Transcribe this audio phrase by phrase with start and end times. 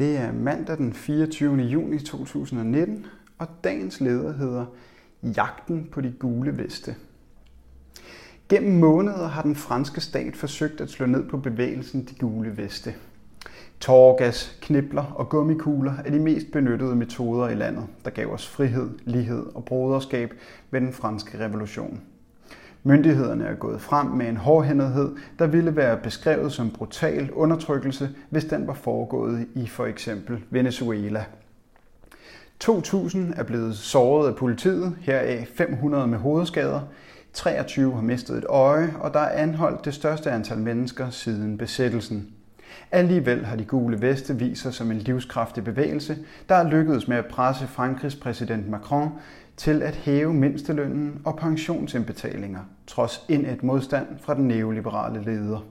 [0.00, 1.56] Det er mandag den 24.
[1.56, 3.06] juni 2019,
[3.38, 4.66] og dagens leder hedder
[5.22, 6.94] Jagten på de gule veste.
[8.48, 12.94] Gennem måneder har den franske stat forsøgt at slå ned på bevægelsen De Gule Veste.
[13.80, 18.90] Tårgas, knibler og gummikugler er de mest benyttede metoder i landet, der gav os frihed,
[19.04, 20.34] lighed og broderskab
[20.70, 22.00] ved den franske revolution.
[22.82, 28.44] Myndighederne er gået frem med en hårdhændethed, der ville være beskrevet som brutal undertrykkelse, hvis
[28.44, 31.24] den var foregået i for eksempel Venezuela.
[32.64, 36.80] 2.000 er blevet såret af politiet, heraf 500 med hovedskader.
[37.32, 42.28] 23 har mistet et øje, og der er anholdt det største antal mennesker siden besættelsen.
[42.90, 47.16] Alligevel har de gule veste vist sig som en livskraftig bevægelse, der er lykkedes med
[47.16, 49.10] at presse Frankrigs præsident Macron
[49.56, 55.66] til at hæve mindstelønnen og pensionsindbetalinger, trods et modstand fra den neoliberale leder.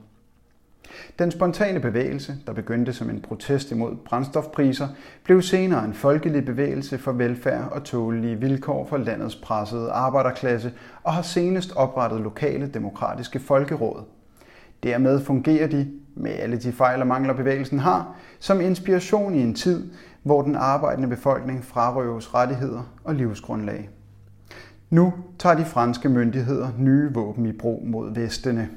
[1.20, 4.88] Den spontane bevægelse, der begyndte som en protest imod brændstofpriser,
[5.23, 11.14] blev senere en folkelig bevægelse for velfærd og tålelige vilkår for landets pressede arbejderklasse og
[11.14, 14.03] har senest oprettet lokale demokratiske folkeråd.
[14.83, 19.53] Dermed fungerer de, med alle de fejl og mangler bevægelsen har, som inspiration i en
[19.53, 19.91] tid,
[20.23, 23.89] hvor den arbejdende befolkning frarøves rettigheder og livsgrundlag.
[24.89, 28.69] Nu tager de franske myndigheder nye våben i brug mod vestene.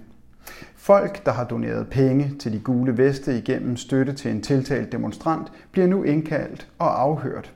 [0.75, 5.53] Folk, der har doneret penge til de gule veste igennem støtte til en tiltalt demonstrant,
[5.73, 7.53] bliver nu indkaldt og afhørt.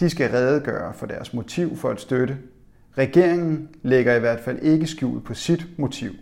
[0.00, 2.36] De skal redegøre for deres motiv for at støtte.
[2.98, 6.12] Regeringen lægger i hvert fald ikke skjul på sit motiv.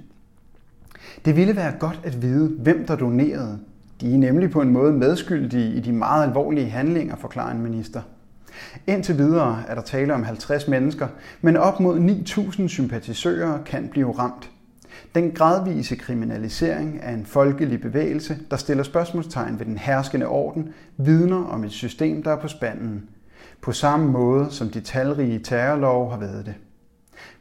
[1.25, 3.59] Det ville være godt at vide, hvem der donerede.
[4.01, 8.03] De er nemlig på en måde medskyldige i de meget alvorlige handlinger, forklarer en minister.
[8.87, 11.09] Indtil videre er der tale om 50 mennesker,
[11.41, 14.51] men op mod 9.000 sympatisører kan blive ramt.
[15.15, 21.45] Den gradvise kriminalisering af en folkelig bevægelse, der stiller spørgsmålstegn ved den herskende orden, vidner
[21.45, 23.09] om et system, der er på spanden.
[23.61, 26.55] På samme måde som de talrige terrorlov har været det.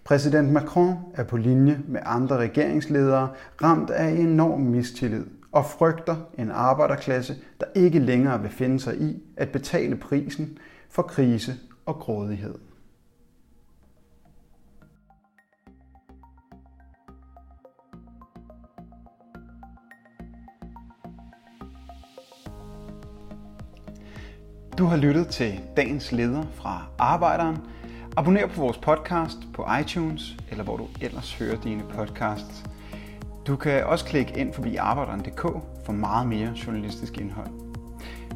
[0.04, 3.30] Præsident Macron er på linje med andre regeringsledere
[3.64, 9.24] ramt af enorm mistillid og frygter en arbejderklasse, der ikke længere vil finde sig i
[9.38, 10.58] at betale prisen
[10.90, 12.56] for krise og grådighed.
[24.78, 27.58] Du har lyttet til dagens leder fra Arbejderen.
[28.18, 32.64] Abonner på vores podcast på iTunes, eller hvor du ellers hører dine podcasts.
[33.48, 35.42] Du kan også klikke ind forbi arbejderen.dk
[35.86, 37.48] for meget mere journalistisk indhold.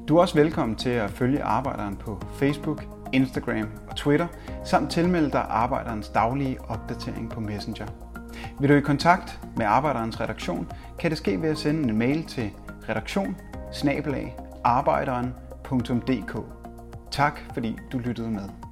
[0.07, 4.27] Du er også velkommen til at følge Arbejderen på Facebook, Instagram og Twitter,
[4.65, 7.87] samt tilmelde dig Arbejderens daglige opdatering på Messenger.
[8.59, 12.23] Vil du i kontakt med Arbejderens redaktion, kan det ske ved at sende en mail
[12.23, 12.51] til
[12.89, 13.35] redaktion
[14.63, 16.37] arbejderen.dk.
[17.11, 18.64] Tak fordi du lyttede med.